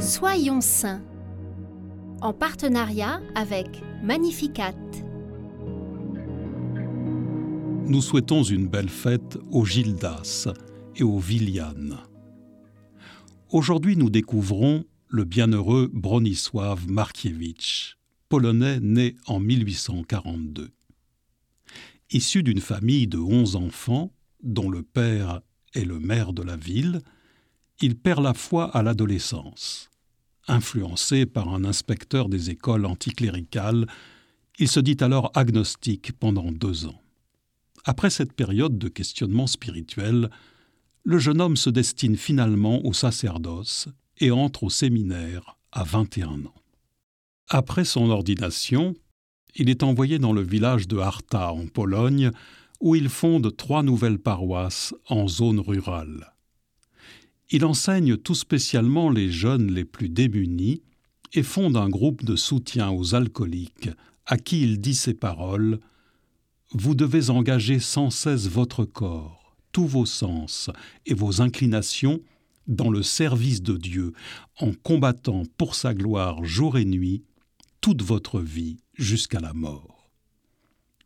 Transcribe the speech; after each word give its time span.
Soyons 0.00 0.62
saints 0.62 1.02
en 2.22 2.32
partenariat 2.32 3.20
avec 3.34 3.82
Magnificat. 4.02 4.74
Nous 7.84 8.00
souhaitons 8.00 8.42
une 8.42 8.66
belle 8.66 8.88
fête 8.88 9.36
aux 9.50 9.66
Gildas 9.66 10.48
et 10.96 11.02
aux 11.02 11.18
Vilianes. 11.18 11.98
Aujourd'hui, 13.50 13.94
nous 13.94 14.08
découvrons 14.08 14.84
le 15.08 15.24
bienheureux 15.24 15.90
Bronisław 15.92 16.78
Markiewicz, 16.88 17.98
polonais 18.30 18.80
né 18.80 19.16
en 19.26 19.38
1842. 19.38 20.70
Issu 22.10 22.42
d'une 22.42 22.62
famille 22.62 23.06
de 23.06 23.18
onze 23.18 23.54
enfants, 23.54 24.14
dont 24.42 24.70
le 24.70 24.82
père 24.82 25.42
est 25.74 25.84
le 25.84 26.00
maire 26.00 26.32
de 26.32 26.42
la 26.42 26.56
ville, 26.56 27.02
il 27.82 27.96
perd 27.96 28.22
la 28.22 28.32
foi 28.32 28.64
à 28.74 28.82
l'adolescence. 28.82 29.89
Influencé 30.50 31.26
par 31.26 31.54
un 31.54 31.64
inspecteur 31.64 32.28
des 32.28 32.50
écoles 32.50 32.84
anticléricales, 32.84 33.86
il 34.58 34.66
se 34.66 34.80
dit 34.80 34.96
alors 34.98 35.30
agnostique 35.34 36.10
pendant 36.18 36.50
deux 36.50 36.86
ans. 36.86 37.00
Après 37.84 38.10
cette 38.10 38.32
période 38.32 38.76
de 38.76 38.88
questionnement 38.88 39.46
spirituel, 39.46 40.28
le 41.04 41.20
jeune 41.20 41.40
homme 41.40 41.56
se 41.56 41.70
destine 41.70 42.16
finalement 42.16 42.84
au 42.84 42.92
sacerdoce 42.92 43.86
et 44.18 44.32
entre 44.32 44.64
au 44.64 44.70
séminaire 44.70 45.56
à 45.70 45.84
21 45.84 46.44
ans. 46.46 46.62
Après 47.48 47.84
son 47.84 48.10
ordination, 48.10 48.96
il 49.54 49.70
est 49.70 49.84
envoyé 49.84 50.18
dans 50.18 50.32
le 50.32 50.42
village 50.42 50.88
de 50.88 50.98
Harta 50.98 51.52
en 51.52 51.68
Pologne, 51.68 52.32
où 52.80 52.96
il 52.96 53.08
fonde 53.08 53.56
trois 53.56 53.84
nouvelles 53.84 54.18
paroisses 54.18 54.96
en 55.08 55.28
zone 55.28 55.60
rurale. 55.60 56.34
Il 57.52 57.64
enseigne 57.64 58.16
tout 58.16 58.36
spécialement 58.36 59.10
les 59.10 59.30
jeunes 59.30 59.72
les 59.72 59.84
plus 59.84 60.08
démunis 60.08 60.82
et 61.32 61.42
fonde 61.42 61.76
un 61.76 61.88
groupe 61.88 62.24
de 62.24 62.36
soutien 62.36 62.90
aux 62.90 63.14
alcooliques 63.16 63.90
à 64.26 64.36
qui 64.36 64.62
il 64.62 64.80
dit 64.80 64.94
ces 64.94 65.14
paroles 65.14 65.80
Vous 66.72 66.94
devez 66.94 67.30
engager 67.30 67.80
sans 67.80 68.10
cesse 68.10 68.46
votre 68.46 68.84
corps, 68.84 69.56
tous 69.72 69.86
vos 69.86 70.06
sens 70.06 70.70
et 71.06 71.14
vos 71.14 71.40
inclinations 71.40 72.20
dans 72.68 72.90
le 72.90 73.02
service 73.02 73.62
de 73.62 73.76
Dieu, 73.76 74.12
en 74.60 74.72
combattant 74.72 75.42
pour 75.56 75.74
sa 75.74 75.92
gloire 75.92 76.44
jour 76.44 76.78
et 76.78 76.84
nuit 76.84 77.24
toute 77.80 78.02
votre 78.02 78.40
vie 78.40 78.76
jusqu'à 78.94 79.40
la 79.40 79.54
mort. 79.54 80.12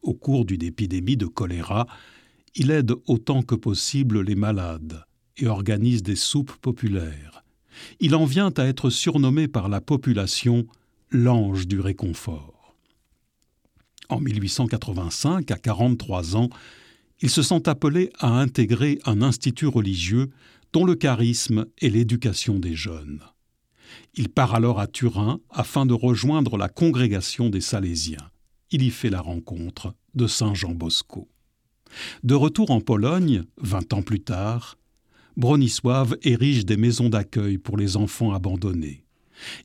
Au 0.00 0.14
cours 0.14 0.46
d'une 0.46 0.62
épidémie 0.62 1.18
de 1.18 1.26
choléra, 1.26 1.86
il 2.54 2.70
aide 2.70 2.94
autant 3.06 3.42
que 3.42 3.54
possible 3.54 4.22
les 4.22 4.36
malades 4.36 5.04
et 5.40 5.46
organise 5.46 6.02
des 6.02 6.16
soupes 6.16 6.54
populaires. 6.56 7.44
Il 7.98 8.14
en 8.14 8.24
vient 8.24 8.52
à 8.56 8.64
être 8.64 8.90
surnommé 8.90 9.48
par 9.48 9.68
la 9.68 9.80
population 9.80 10.66
l'ange 11.10 11.66
du 11.66 11.80
réconfort. 11.80 12.74
En 14.08 14.20
1885, 14.20 15.50
à 15.50 15.56
43 15.56 16.36
ans, 16.36 16.50
il 17.20 17.30
se 17.30 17.42
sent 17.42 17.68
appelé 17.68 18.10
à 18.18 18.28
intégrer 18.40 18.98
un 19.04 19.22
institut 19.22 19.66
religieux 19.66 20.30
dont 20.72 20.84
le 20.84 20.94
charisme 20.94 21.66
est 21.80 21.90
l'éducation 21.90 22.58
des 22.58 22.74
jeunes. 22.74 23.20
Il 24.14 24.28
part 24.28 24.54
alors 24.54 24.80
à 24.80 24.86
Turin 24.86 25.40
afin 25.50 25.86
de 25.86 25.94
rejoindre 25.94 26.56
la 26.56 26.68
congrégation 26.68 27.50
des 27.50 27.60
Salésiens. 27.60 28.30
Il 28.70 28.82
y 28.82 28.90
fait 28.90 29.10
la 29.10 29.20
rencontre 29.20 29.94
de 30.14 30.26
Saint 30.26 30.54
Jean 30.54 30.74
Bosco. 30.74 31.28
De 32.22 32.34
retour 32.34 32.70
en 32.70 32.80
Pologne, 32.80 33.42
vingt 33.58 33.92
ans 33.92 34.02
plus 34.02 34.20
tard, 34.20 34.76
Bronisław 35.40 36.16
érige 36.20 36.66
des 36.66 36.76
maisons 36.76 37.08
d'accueil 37.08 37.56
pour 37.56 37.78
les 37.78 37.96
enfants 37.96 38.34
abandonnés. 38.34 39.06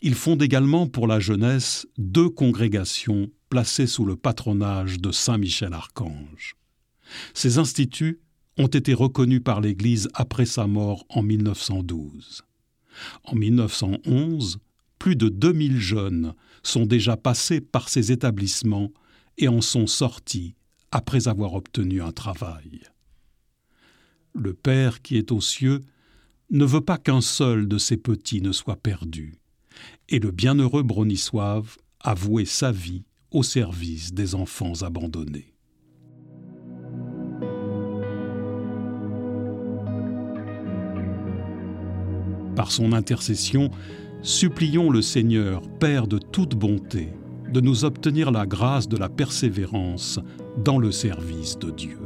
Il 0.02 0.16
fonde 0.16 0.42
également 0.42 0.88
pour 0.88 1.06
la 1.06 1.20
jeunesse 1.20 1.86
deux 1.98 2.30
congrégations 2.30 3.30
placées 3.50 3.86
sous 3.86 4.06
le 4.06 4.16
patronage 4.16 5.02
de 5.02 5.12
Saint 5.12 5.38
Michel 5.38 5.74
Archange. 5.74 6.56
Ces 7.34 7.58
instituts 7.58 8.22
ont 8.58 8.68
été 8.68 8.94
reconnus 8.94 9.42
par 9.44 9.60
l'Église 9.60 10.08
après 10.14 10.46
sa 10.46 10.66
mort 10.66 11.06
en 11.10 11.22
1912. 11.22 12.44
En 13.26 13.36
1911, 13.36 14.60
plus 14.98 15.18
de 15.18 15.28
2000 15.28 15.78
jeunes 15.82 16.36
sont 16.64 16.86
déjà 16.86 17.18
passés 17.18 17.60
par 17.60 17.90
ces 17.90 18.14
établissements 18.14 18.92
et 19.38 19.50
en 19.50 19.60
sont 19.60 19.88
sortis 19.88 20.56
après 20.92 21.28
avoir 21.28 21.54
obtenu 21.54 22.02
un 22.02 22.14
travail 22.14 22.75
le 24.36 24.54
Père 24.54 25.02
qui 25.02 25.18
est 25.18 25.32
aux 25.32 25.42
cieux, 25.42 25.82
ne 26.52 26.66
veut 26.66 26.82
pas 26.82 26.98
qu'un 26.98 27.22
seul 27.22 27.68
de 27.68 27.78
ses 27.78 27.98
petits 27.98 28.42
ne 28.42 28.52
soit 28.52 28.76
perdu, 28.76 29.36
et 30.10 30.20
le 30.20 30.32
bienheureux 30.32 30.84
Bronisław 30.84 31.64
a 32.02 32.14
voué 32.14 32.46
sa 32.46 32.72
vie 32.72 33.04
au 33.32 33.42
service 33.42 34.14
des 34.14 34.36
enfants 34.36 34.82
abandonnés. 34.82 35.54
Par 42.56 42.72
son 42.72 42.94
intercession, 42.94 43.70
supplions 44.22 44.90
le 44.90 45.02
Seigneur, 45.02 45.62
Père 45.80 46.08
de 46.08 46.18
toute 46.18 46.56
bonté, 46.56 47.10
de 47.52 47.60
nous 47.60 47.84
obtenir 47.84 48.32
la 48.32 48.46
grâce 48.46 48.88
de 48.88 48.98
la 48.98 49.10
persévérance 49.10 50.20
dans 50.64 50.78
le 50.78 50.92
service 50.92 51.58
de 51.58 51.72
Dieu. 51.72 51.98